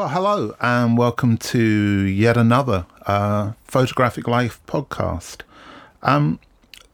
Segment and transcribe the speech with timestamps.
[0.00, 5.42] Well, hello, and welcome to yet another uh, Photographic Life podcast.
[6.02, 6.40] Um,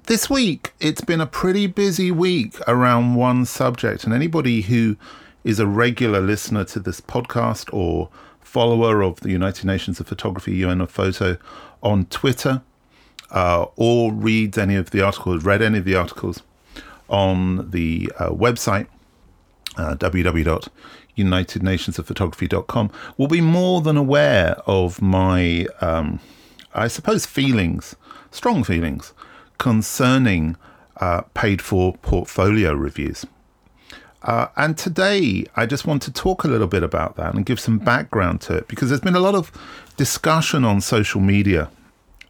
[0.07, 4.97] this week, it's been a pretty busy week around one subject, and anybody who
[5.45, 8.09] is a regular listener to this podcast or
[8.41, 11.37] follower of the United Nations of Photography, UN of Photo,
[11.85, 12.61] on Twitter,
[13.31, 16.43] uh, or reads any of the articles, read any of the articles
[17.09, 18.89] on the uh, website,
[19.77, 19.95] uh,
[21.17, 26.21] www.unitednationsofphotography.com, will be more than aware of my, um,
[26.75, 27.97] I suppose, feelings,
[28.31, 29.13] strong feelings,
[29.59, 30.57] concerning
[30.99, 33.27] uh, paid for portfolio reviews.
[34.23, 37.61] Uh, and today, I just want to talk a little bit about that and give
[37.61, 39.53] some background to it because there's been a lot of
[39.97, 41.71] discussion on social media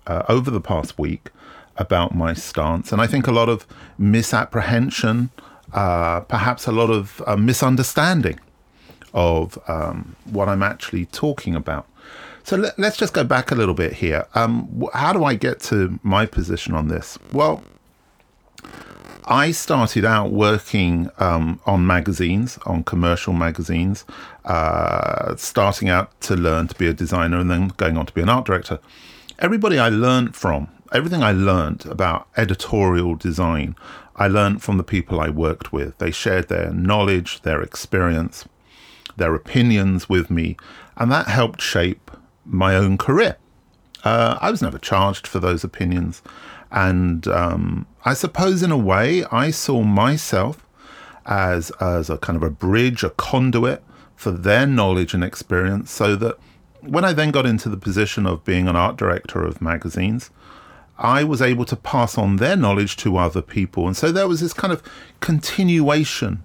[0.06, 1.30] uh, over the past week
[1.78, 3.66] about my stance, and I think a lot of
[3.98, 5.30] misapprehension,
[5.72, 8.38] uh, perhaps a lot of uh, misunderstanding
[9.14, 11.86] of um, what I'm actually talking about.
[12.44, 14.26] So let, us just go back a little bit here.
[14.36, 17.18] Um, how do I get to my position on this?
[17.32, 17.64] Well,
[19.24, 24.04] I started out working um, on magazines, on commercial magazines,
[24.44, 28.22] uh, starting out to learn to be a designer and then going on to be
[28.22, 28.78] an art director.
[29.40, 33.74] Everybody I learned from, everything I learned about editorial design,
[34.14, 35.98] I learned from the people I worked with.
[35.98, 38.46] They shared their knowledge, their experience,
[39.16, 40.56] their opinions with me,
[40.96, 42.10] and that helped shape
[42.44, 43.36] my own career.
[44.04, 46.22] Uh, I was never charged for those opinions.
[46.70, 50.66] And um, I suppose, in a way, I saw myself
[51.24, 53.82] as, as a kind of a bridge, a conduit
[54.14, 56.38] for their knowledge and experience, so that
[56.80, 60.30] when I then got into the position of being an art director of magazines,
[60.98, 63.86] I was able to pass on their knowledge to other people.
[63.86, 64.82] And so there was this kind of
[65.20, 66.44] continuation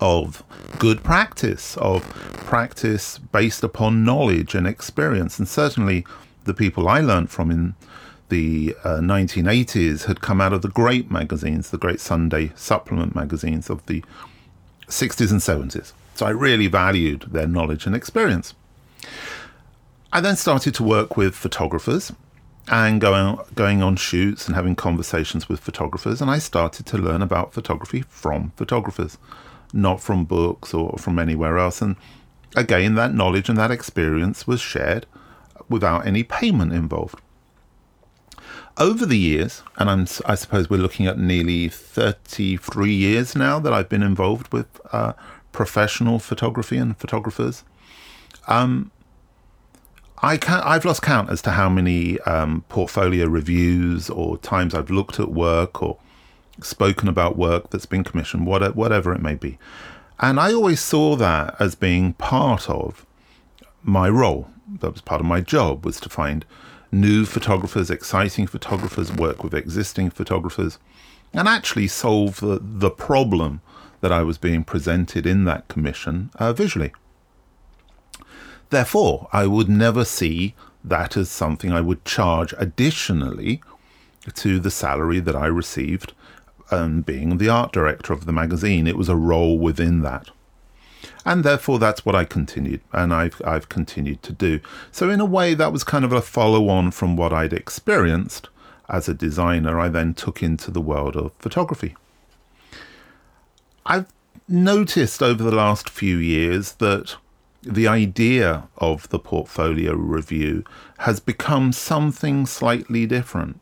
[0.00, 0.42] of
[0.78, 2.02] good practice, of
[2.46, 5.38] practice based upon knowledge and experience.
[5.38, 6.06] And certainly
[6.44, 7.74] the people I learned from in
[8.28, 13.70] the uh, 1980s had come out of the great magazines, the great Sunday supplement magazines
[13.70, 14.04] of the
[14.88, 15.92] 60s and 70s.
[16.14, 18.54] So I really valued their knowledge and experience.
[20.12, 22.12] I then started to work with photographers
[22.68, 27.22] and going going on shoots and having conversations with photographers and I started to learn
[27.22, 29.18] about photography from photographers
[29.72, 31.96] not from books or from anywhere else and
[32.54, 35.06] again that knowledge and that experience was shared
[35.68, 37.20] without any payment involved
[38.78, 43.72] over the years, and I'm, I suppose we're looking at nearly 33 years now that
[43.72, 45.14] I've been involved with uh,
[45.52, 47.64] professional photography and photographers.
[48.46, 48.90] Um,
[50.22, 54.90] I can I've lost count as to how many um, portfolio reviews or times I've
[54.90, 55.98] looked at work or
[56.62, 59.58] spoken about work that's been commissioned, whatever it may be.
[60.18, 63.04] And I always saw that as being part of
[63.82, 64.50] my role.
[64.80, 66.44] That was part of my job was to find
[66.90, 70.78] new photographers, exciting photographers, work with existing photographers,
[71.32, 73.60] and actually solve the, the problem
[74.00, 76.92] that I was being presented in that commission uh, visually.
[78.70, 83.60] Therefore, I would never see that as something I would charge additionally
[84.34, 86.12] to the salary that I received
[86.70, 88.86] um, being the art director of the magazine.
[88.86, 90.30] It was a role within that
[91.26, 94.60] and therefore that's what I continued and I've I've continued to do.
[94.92, 98.48] So in a way that was kind of a follow on from what I'd experienced
[98.88, 101.96] as a designer I then took into the world of photography.
[103.84, 104.06] I've
[104.48, 107.16] noticed over the last few years that
[107.62, 110.64] the idea of the portfolio review
[110.98, 113.60] has become something slightly different.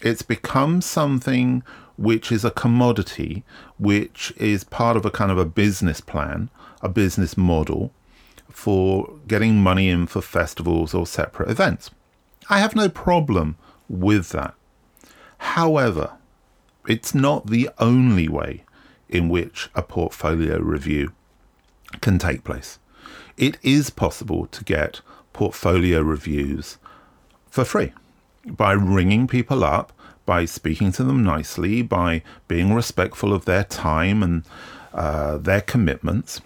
[0.00, 1.62] It's become something
[1.98, 3.42] which is a commodity,
[3.78, 6.48] which is part of a kind of a business plan,
[6.80, 7.92] a business model
[8.48, 11.90] for getting money in for festivals or separate events.
[12.48, 13.56] I have no problem
[13.88, 14.54] with that.
[15.38, 16.12] However,
[16.86, 18.64] it's not the only way
[19.08, 21.12] in which a portfolio review
[22.00, 22.78] can take place.
[23.36, 25.00] It is possible to get
[25.32, 26.78] portfolio reviews
[27.50, 27.92] for free
[28.46, 29.92] by ringing people up,
[30.28, 34.44] by speaking to them nicely, by being respectful of their time and
[34.92, 36.42] uh, their commitments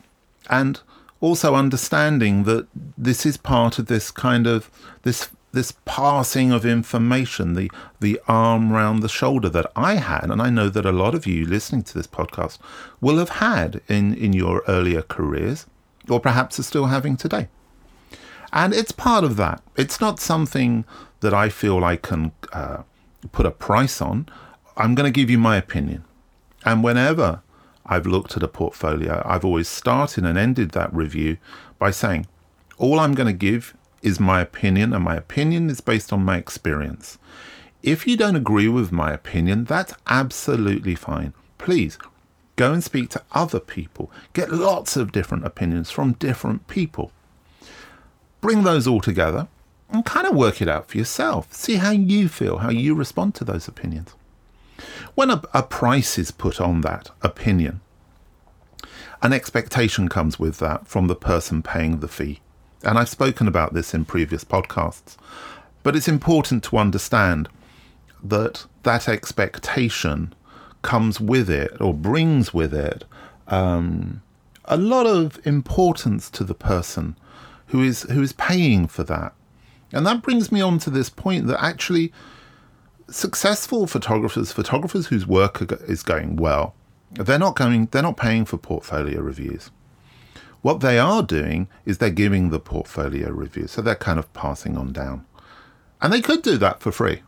[0.48, 0.80] and
[1.20, 4.70] also understanding that this is part of this kind of
[5.02, 10.40] this this passing of information, the the arm round the shoulder that I had, and
[10.40, 12.58] I know that a lot of you listening to this podcast
[13.00, 15.66] will have had in in your earlier careers,
[16.08, 17.48] or perhaps are still having today.
[18.52, 19.62] And it's part of that.
[19.76, 20.84] It's not something
[21.20, 22.82] that I feel I can uh,
[23.30, 24.28] put a price on.
[24.76, 26.04] I'm going to give you my opinion,
[26.64, 27.42] and whenever
[27.84, 31.36] I've looked at a portfolio, I've always started and ended that review
[31.78, 32.26] by saying,
[32.78, 36.36] All I'm going to give is my opinion, and my opinion is based on my
[36.36, 37.18] experience.
[37.82, 41.34] If you don't agree with my opinion, that's absolutely fine.
[41.58, 41.98] Please
[42.56, 44.10] go and speak to other people.
[44.32, 47.12] Get lots of different opinions from different people.
[48.40, 49.48] Bring those all together
[49.92, 51.52] and kind of work it out for yourself.
[51.52, 54.14] See how you feel, how you respond to those opinions.
[55.14, 57.80] When a, a price is put on that opinion,
[59.22, 62.40] an expectation comes with that from the person paying the fee.
[62.82, 65.16] And I've spoken about this in previous podcasts.
[65.82, 67.48] But it's important to understand
[68.22, 70.34] that that expectation
[70.82, 73.04] comes with it or brings with it
[73.48, 74.22] um,
[74.64, 77.16] a lot of importance to the person
[77.66, 79.32] who is who is paying for that.
[79.92, 82.12] And that brings me on to this point that actually
[83.08, 86.74] successful photographers, photographers whose work is going well,
[87.12, 89.70] they're not going they're not paying for portfolio reviews.
[90.62, 93.66] What they are doing is they're giving the portfolio review.
[93.66, 95.26] So they're kind of passing on down.
[96.00, 97.22] And they could do that for free.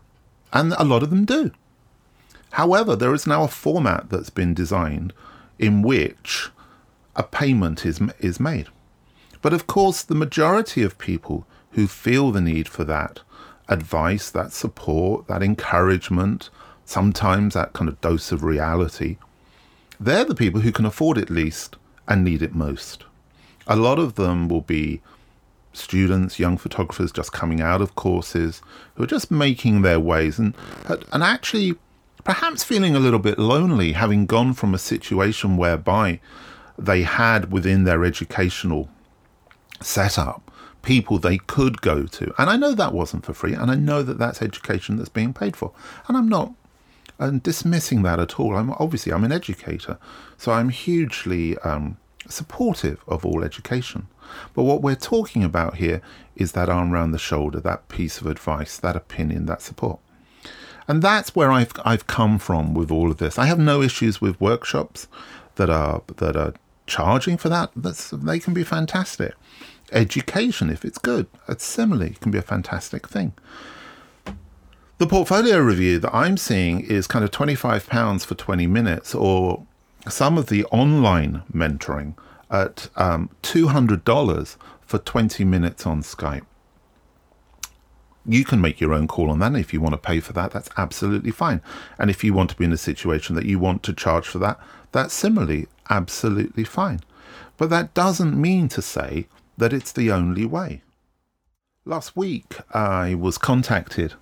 [0.52, 1.50] And a lot of them do.
[2.52, 5.12] However, there is now a format that's been designed
[5.58, 6.50] in which
[7.16, 8.68] a payment is, is made.
[9.42, 13.20] But of course, the majority of people who feel the need for that
[13.68, 16.50] advice, that support, that encouragement,
[16.84, 19.16] sometimes that kind of dose of reality,
[19.98, 21.76] they're the people who can afford it least
[22.08, 23.04] and need it most.
[23.66, 25.00] A lot of them will be
[25.72, 28.62] students, young photographers just coming out of courses
[28.94, 30.54] who are just making their ways and
[31.12, 31.74] and actually
[32.22, 36.20] perhaps feeling a little bit lonely having gone from a situation whereby
[36.78, 38.88] they had within their educational
[39.80, 40.50] setup
[40.84, 42.32] people they could go to.
[42.38, 45.34] And I know that wasn't for free, and I know that that's education that's being
[45.34, 45.72] paid for.
[46.06, 46.52] And I'm not
[47.18, 48.56] and dismissing that at all.
[48.56, 49.98] I'm obviously I'm an educator,
[50.36, 51.96] so I'm hugely um,
[52.28, 54.08] supportive of all education.
[54.54, 56.00] But what we're talking about here
[56.34, 60.00] is that arm around the shoulder, that piece of advice, that opinion, that support.
[60.88, 63.38] And that's where I've I've come from with all of this.
[63.38, 65.08] I have no issues with workshops
[65.56, 66.54] that are that are
[66.86, 67.70] charging for that.
[67.74, 69.34] That's they can be fantastic.
[69.92, 73.32] Education, if it's good, it's similarly can be a fantastic thing.
[74.98, 79.66] The portfolio review that I'm seeing is kind of £25 for 20 minutes, or
[80.08, 82.16] some of the online mentoring
[82.50, 86.46] at um, $200 for 20 minutes on Skype.
[88.26, 89.54] You can make your own call on that.
[89.56, 91.60] If you want to pay for that, that's absolutely fine.
[91.98, 94.38] And if you want to be in a situation that you want to charge for
[94.38, 94.58] that,
[94.92, 97.00] that's similarly absolutely fine.
[97.56, 100.82] But that doesn't mean to say that it's the only way.
[101.84, 104.14] Last week, I was contacted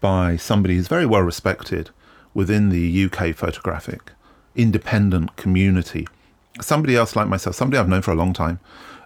[0.00, 1.90] by somebody who's very well respected
[2.34, 4.12] within the UK photographic
[4.54, 6.06] independent community.
[6.60, 8.58] Somebody else like myself, somebody I've known for a long time.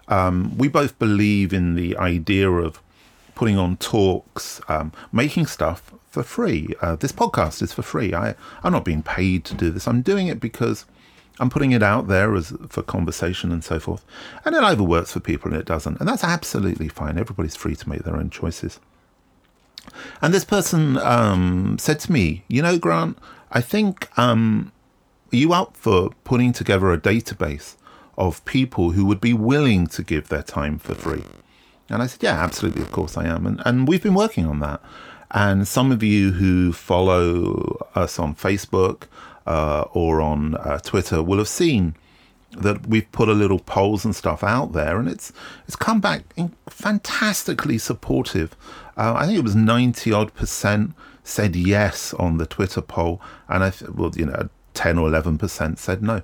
[0.07, 2.81] Um, we both believe in the idea of
[3.35, 6.73] putting on talks, um, making stuff for free.
[6.81, 8.13] Uh, this podcast is for free.
[8.13, 9.87] I, I'm not being paid to do this.
[9.87, 10.85] I'm doing it because
[11.39, 14.05] I'm putting it out there as for conversation and so forth.
[14.45, 15.99] And it either works for people and it doesn't.
[15.99, 17.17] And that's absolutely fine.
[17.17, 18.79] Everybody's free to make their own choices.
[20.21, 23.17] And this person um, said to me, You know, Grant,
[23.51, 24.71] I think, um,
[25.31, 27.75] are you up for putting together a database
[28.17, 31.23] of people who would be willing to give their time for free?
[31.89, 33.45] And I said, Yeah, absolutely, of course I am.
[33.45, 34.81] And, and we've been working on that.
[35.31, 39.07] And some of you who follow us on Facebook
[39.45, 41.95] uh, or on uh, Twitter will have seen
[42.57, 45.31] that we've put a little polls and stuff out there, and it's
[45.67, 46.23] it's come back
[46.69, 48.55] fantastically supportive.
[48.95, 53.63] Uh, I think it was ninety odd percent said yes on the Twitter poll, and
[53.63, 56.21] I th- well, you know, ten or eleven percent said no.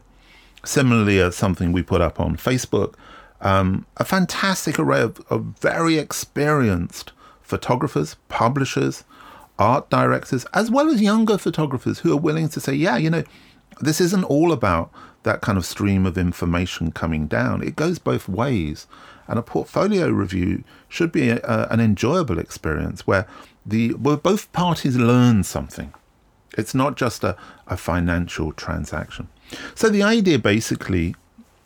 [0.64, 2.96] Similarly, uh, something we put up on Facebook,
[3.42, 9.04] um, a fantastic array of, of very experienced photographers, publishers,
[9.60, 13.24] art directors, as well as younger photographers who are willing to say, yeah, you know,
[13.82, 14.90] this isn't all about
[15.24, 17.62] that kind of stream of information coming down.
[17.62, 18.88] It goes both ways.
[19.28, 23.28] And a portfolio review should be a, a, an enjoyable experience where
[23.64, 25.94] the where both parties learn something.
[26.58, 27.38] It's not just a,
[27.68, 29.28] a financial transaction.
[29.76, 31.16] So the idea basically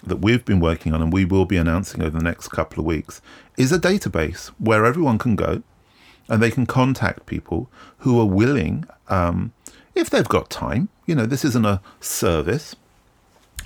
[0.06, 2.86] that we've been working on and we will be announcing over the next couple of
[2.86, 3.22] weeks
[3.58, 5.64] is a database where everyone can go
[6.30, 9.54] and they can contact people who are willing, um,
[9.96, 10.90] if they've got time.
[11.06, 12.76] You know, this isn't a service,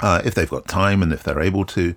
[0.02, 1.94] uh, if they've got time and if they're able to,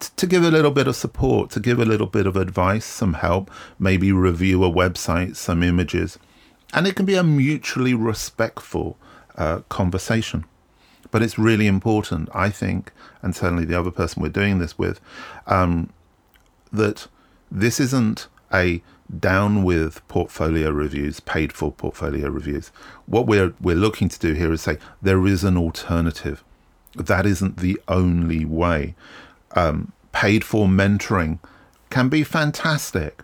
[0.00, 2.84] t- to give a little bit of support, to give a little bit of advice,
[2.84, 6.18] some help, maybe review a website, some images.
[6.72, 8.96] And it can be a mutually respectful
[9.36, 10.44] uh, conversation.
[11.10, 12.92] But it's really important, I think,
[13.22, 15.00] and certainly the other person we're doing this with,
[15.46, 15.90] um,
[16.72, 17.06] that
[17.52, 18.82] this isn't a
[19.18, 22.68] down with portfolio reviews, paid for portfolio reviews.
[23.06, 26.42] What we're we're looking to do here is say there is an alternative.
[26.96, 28.94] That isn't the only way.
[29.52, 31.38] Um, paid for mentoring
[31.90, 33.22] can be fantastic,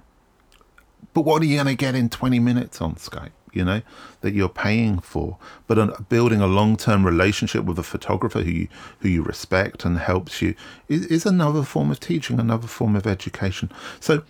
[1.15, 3.31] but what are you going to get in 20 minutes on Skype?
[3.53, 3.83] You know
[4.21, 8.69] that you're paying for, but building a long-term relationship with a photographer who you,
[9.01, 10.55] who you respect and helps you
[10.87, 13.73] is, is another form of teaching, another form of education.
[13.99, 14.23] So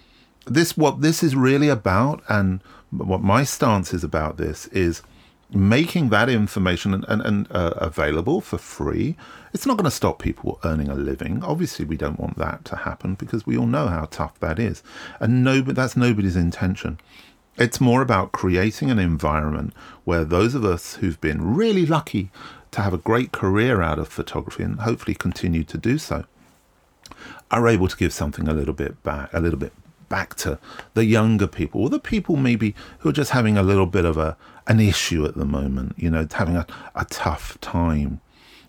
[0.46, 5.02] this what this is really about and what my stance is about this is
[5.52, 9.16] making that information and, and, and uh, available for free.
[9.52, 11.42] It's not going to stop people earning a living.
[11.42, 14.82] Obviously we don't want that to happen because we all know how tough that is.
[15.18, 16.98] And no that's nobody's intention.
[17.56, 22.30] It's more about creating an environment where those of us who've been really lucky
[22.70, 26.24] to have a great career out of photography and hopefully continue to do so
[27.50, 29.72] are able to give something a little bit back a little bit
[30.10, 30.58] back to
[30.92, 34.18] the younger people, or the people maybe who are just having a little bit of
[34.18, 34.36] a
[34.66, 38.20] an issue at the moment, you know, having a, a tough time.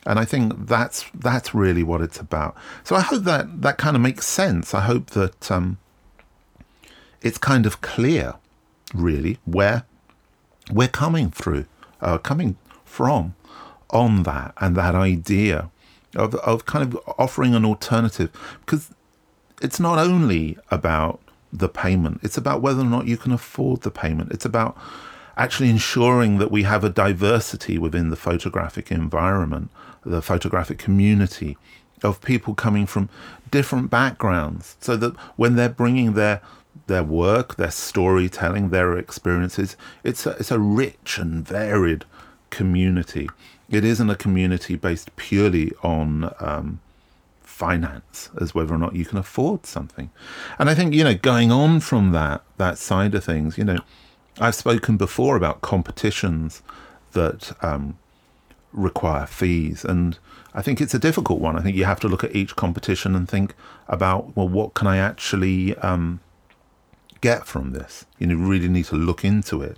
[0.05, 2.55] And I think that's that's really what it's about.
[2.85, 4.73] So I hope that that kind of makes sense.
[4.73, 5.77] I hope that um,
[7.21, 8.35] it's kind of clear,
[8.93, 9.83] really, where
[10.71, 11.65] we're coming through,
[11.99, 12.55] uh, coming
[12.85, 13.35] from
[13.89, 15.69] on that and that idea
[16.15, 18.31] of, of kind of offering an alternative
[18.61, 18.93] because
[19.61, 21.19] it's not only about
[21.51, 22.19] the payment.
[22.23, 24.31] It's about whether or not you can afford the payment.
[24.31, 24.77] It's about
[25.37, 29.69] actually ensuring that we have a diversity within the photographic environment,
[30.05, 31.57] the photographic community
[32.03, 33.09] of people coming from
[33.49, 36.41] different backgrounds so that when they're bringing their
[36.87, 42.05] their work, their storytelling, their experiences, it's a, it's a rich and varied
[42.49, 43.29] community.
[43.69, 46.79] It isn't a community based purely on um,
[47.61, 50.09] finance as whether or not you can afford something.
[50.57, 53.77] And I think, you know, going on from that, that side of things, you know,
[54.39, 56.63] I've spoken before about competitions
[57.11, 57.99] that um,
[58.73, 59.85] require fees.
[59.85, 60.17] And
[60.55, 61.55] I think it's a difficult one.
[61.55, 63.53] I think you have to look at each competition and think
[63.87, 66.19] about, well, what can I actually um,
[67.21, 68.07] get from this?
[68.17, 69.77] You know, really need to look into it.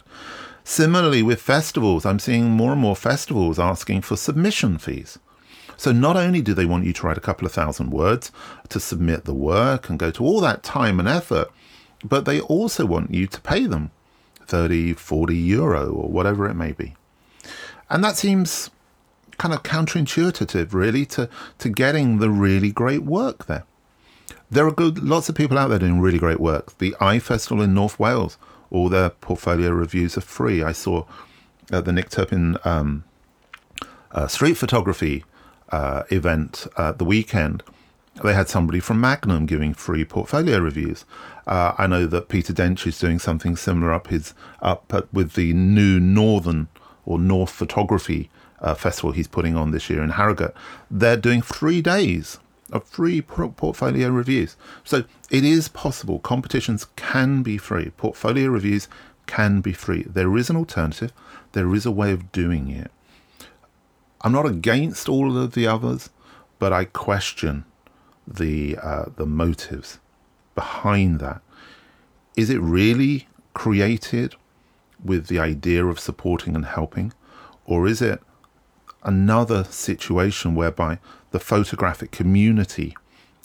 [0.63, 5.19] Similarly, with festivals, I'm seeing more and more festivals asking for submission fees.
[5.77, 8.31] So not only do they want you to write a couple of thousand words
[8.69, 11.51] to submit the work and go to all that time and effort,
[12.03, 13.91] but they also want you to pay them
[14.45, 16.95] 30, 40 euro or whatever it may be.
[17.89, 18.69] And that seems
[19.37, 23.63] kind of counterintuitive, really, to, to getting the really great work there.
[24.49, 26.77] There are good, lots of people out there doing really great work.
[26.77, 28.37] The Eye Festival in North Wales,
[28.69, 30.61] all their portfolio reviews are free.
[30.61, 31.05] I saw
[31.71, 33.03] uh, the Nick Turpin um,
[34.11, 35.23] uh, street photography
[35.73, 37.63] uh, event uh, the weekend,
[38.23, 41.03] they had somebody from Magnum giving free portfolio reviews.
[41.47, 45.33] Uh, I know that Peter Dench is doing something similar up his up at, with
[45.33, 46.67] the new Northern
[47.05, 48.29] or North Photography
[48.61, 50.53] uh, Festival he's putting on this year in Harrogate.
[50.91, 52.37] They're doing three days
[52.71, 54.55] of free portfolio reviews.
[54.83, 56.19] So it is possible.
[56.19, 57.89] Competitions can be free.
[57.97, 58.87] Portfolio reviews
[59.25, 60.03] can be free.
[60.03, 61.11] There is an alternative.
[61.53, 62.91] There is a way of doing it.
[64.23, 66.09] I'm not against all of the others,
[66.57, 67.65] but I question
[68.25, 69.99] the uh, the motives
[70.55, 71.41] behind that.
[72.37, 74.35] Is it really created
[75.03, 77.11] with the idea of supporting and helping,
[77.65, 78.21] or is it
[79.03, 80.99] another situation whereby
[81.31, 82.95] the photographic community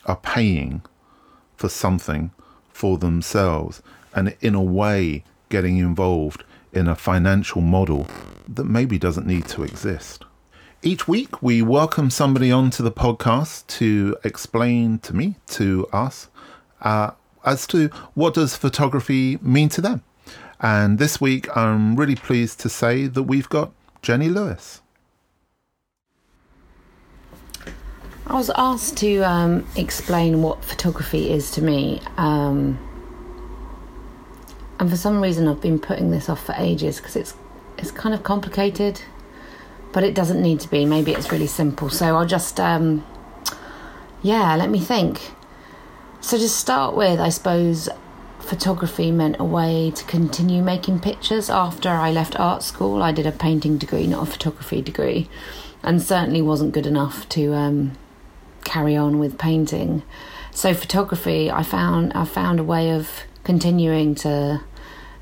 [0.07, 0.83] are paying
[1.57, 2.31] for something
[2.71, 3.83] for themselves
[4.15, 8.07] and in a way getting involved in a financial model
[8.47, 10.25] that maybe doesn't need to exist?
[10.81, 16.29] Each week, we welcome somebody onto the podcast to explain to me, to us,
[16.83, 17.11] uh,
[17.45, 20.05] as to what does photography mean to them.
[20.61, 24.81] And this week, I'm really pleased to say that we've got Jenny Lewis.
[28.29, 32.01] I was asked to um, explain what photography is to me.
[32.19, 32.79] Um,
[34.79, 37.35] and for some reason, I've been putting this off for ages because it's
[37.79, 39.01] it's kind of complicated
[39.92, 40.85] but it doesn't need to be.
[40.85, 41.90] Maybe it's really simple.
[41.90, 43.04] So I'll just, um,
[44.23, 45.33] yeah, let me think.
[46.21, 47.88] So to start with, I suppose
[48.40, 53.02] photography meant a way to continue making pictures after I left art school.
[53.02, 55.28] I did a painting degree, not a photography degree,
[55.83, 57.92] and certainly wasn't good enough to um,
[58.64, 60.02] carry on with painting.
[60.50, 63.11] So photography, I found I found a way of
[63.45, 64.62] continuing to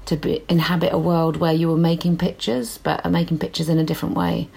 [0.06, 3.78] to be, inhabit a world where you were making pictures, but are making pictures in
[3.78, 4.48] a different way.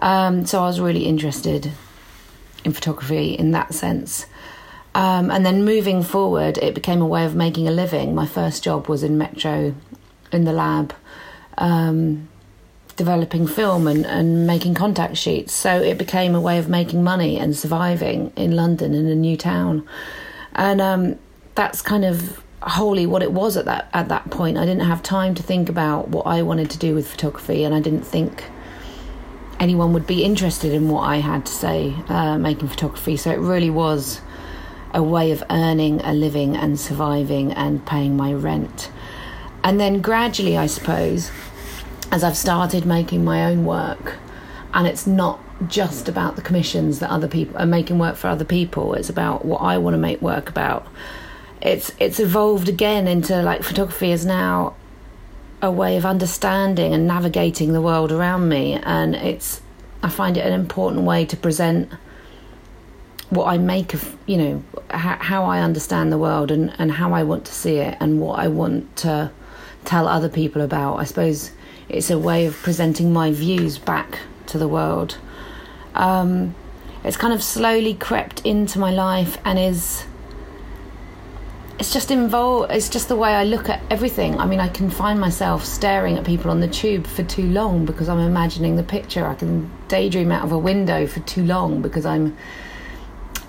[0.00, 1.70] Um, so I was really interested
[2.64, 4.26] in photography in that sense.
[4.94, 8.14] Um, and then moving forward, it became a way of making a living.
[8.14, 9.74] My first job was in Metro,
[10.32, 10.94] in the lab,
[11.56, 12.28] um,
[12.96, 15.52] developing film and, and making contact sheets.
[15.52, 19.36] So it became a way of making money and surviving in London in a new
[19.36, 19.86] town.
[20.54, 21.18] And um,
[21.54, 24.58] that's kind of wholly what it was at that at that point.
[24.58, 27.74] I didn't have time to think about what I wanted to do with photography, and
[27.74, 28.44] I didn't think
[29.60, 33.16] anyone would be interested in what I had to say uh, making photography.
[33.16, 34.20] So it really was
[34.94, 38.90] a way of earning a living and surviving and paying my rent.
[39.62, 41.30] And then gradually, I suppose,
[42.10, 44.16] as I've started making my own work,
[44.72, 48.44] and it's not just about the commissions that other people are making work for other
[48.44, 50.86] people, it's about what I want to make work about.
[51.60, 54.74] It's it's evolved again into like photography is now
[55.60, 59.60] a way of understanding and navigating the world around me and it's
[60.02, 61.90] I find it an important way to present
[63.30, 67.12] what I make of you know how, how I understand the world and, and how
[67.12, 69.30] I want to see it and what I want to
[69.84, 70.96] tell other people about.
[70.96, 71.50] I suppose
[71.88, 75.18] it's a way of presenting my views back to the world.
[75.94, 76.54] Um,
[77.04, 80.04] it's kind of slowly crept into my life and is
[81.78, 84.38] it's just involved it's just the way i look at everything.
[84.38, 87.84] I mean i can find myself staring at people on the tube for too long
[87.84, 89.26] because i'm imagining the picture.
[89.26, 92.36] I can daydream out of a window for too long because i'm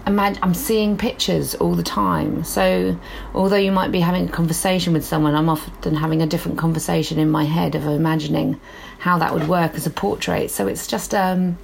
[0.06, 2.44] i'm seeing pictures all the time.
[2.44, 2.98] So
[3.36, 7.20] although you might be having a conversation with someone i'm often having a different conversation
[7.20, 8.60] in my head of imagining
[9.00, 10.52] how that would work as a portrait.
[10.52, 11.58] So it's just um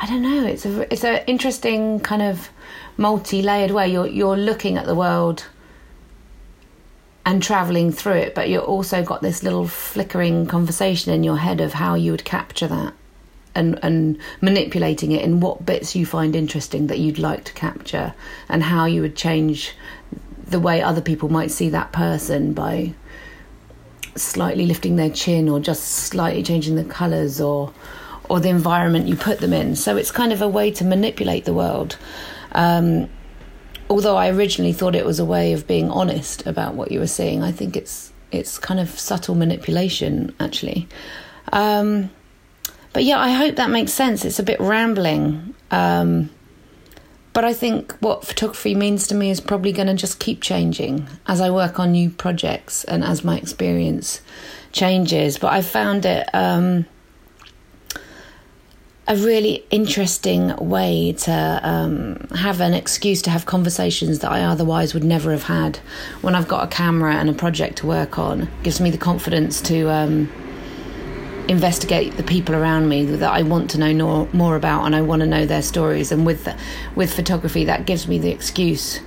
[0.00, 0.46] i don't know.
[0.46, 2.48] It's a it's an interesting kind of
[2.98, 3.88] multi-layered way.
[3.88, 5.46] You're you're looking at the world
[7.24, 11.60] and traveling through it, but you're also got this little flickering conversation in your head
[11.60, 12.92] of how you would capture that
[13.54, 18.14] and and manipulating it in what bits you find interesting that you'd like to capture
[18.48, 19.74] and how you would change
[20.46, 22.94] the way other people might see that person by
[24.14, 27.72] slightly lifting their chin or just slightly changing the colors or
[28.28, 31.44] or the environment you put them in so it's kind of a way to manipulate
[31.44, 31.96] the world
[32.52, 33.08] um,
[33.90, 37.06] although I originally thought it was a way of being honest about what you were
[37.06, 40.88] seeing, I think it's it's kind of subtle manipulation actually.
[41.52, 42.10] Um,
[42.92, 44.24] but yeah, I hope that makes sense.
[44.24, 45.54] It's a bit rambling.
[45.70, 46.30] Um,
[47.32, 51.06] but I think what photography means to me is probably going to just keep changing
[51.26, 54.20] as I work on new projects and as my experience
[54.72, 55.38] changes.
[55.38, 56.86] But I found it um,
[59.08, 64.92] a really interesting way to um, have an excuse to have conversations that I otherwise
[64.92, 65.78] would never have had.
[66.20, 69.62] When I've got a camera and a project to work on, gives me the confidence
[69.62, 70.30] to um,
[71.48, 75.00] investigate the people around me that I want to know no, more about, and I
[75.00, 76.12] want to know their stories.
[76.12, 76.46] And with
[76.94, 79.00] with photography, that gives me the excuse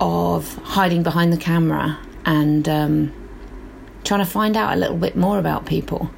[0.00, 3.12] of hiding behind the camera and um,
[4.02, 6.10] trying to find out a little bit more about people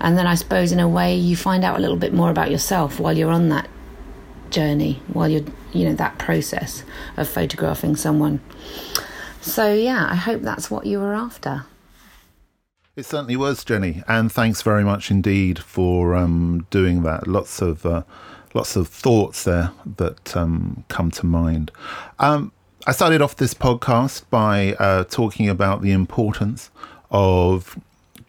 [0.00, 2.50] and then I suppose in a way you find out a little bit more about
[2.50, 3.68] yourself while you're on that
[4.50, 6.82] journey, while you're you know that process
[7.16, 8.40] of photographing someone.
[9.40, 11.64] So yeah, I hope that's what you were after.
[12.96, 17.26] It certainly was, Jenny, and thanks very much indeed for um, doing that.
[17.26, 18.02] Lots of uh,
[18.52, 21.70] lots of thoughts there that um, come to mind.
[22.18, 22.52] Um,
[22.86, 26.70] I started off this podcast by uh, talking about the importance
[27.10, 27.78] of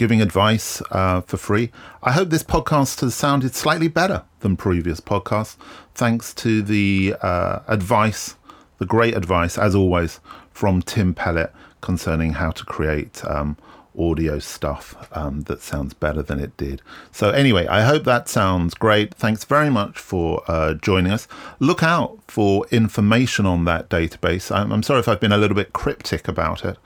[0.01, 1.69] giving advice uh, for free.
[2.01, 5.57] I hope this podcast has sounded slightly better than previous podcasts,
[5.93, 8.33] thanks to the uh, advice,
[8.79, 13.57] the great advice, as always, from Tim Pellet concerning how to create um,
[13.95, 16.81] audio stuff um, that sounds better than it did.
[17.11, 19.13] So, anyway, I hope that sounds great.
[19.13, 21.27] Thanks very much for uh, joining us.
[21.59, 24.51] Look out for information on that database.
[24.51, 26.79] I'm, I'm sorry if I've been a little bit cryptic about it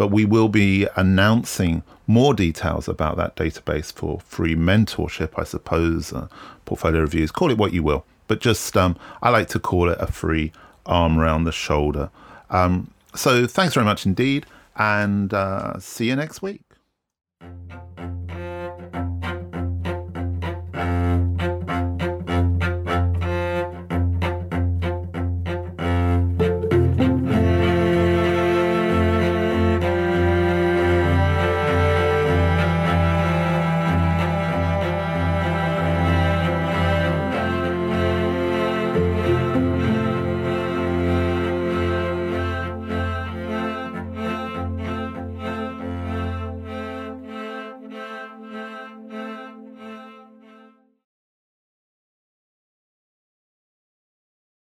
[0.00, 6.10] but we will be announcing more details about that database for free mentorship, I suppose,
[6.10, 6.26] uh,
[6.64, 8.06] portfolio reviews, call it what you will.
[8.26, 10.52] But just, um, I like to call it a free
[10.86, 12.08] arm around the shoulder.
[12.48, 16.62] Um, so thanks very much indeed, and uh, see you next week.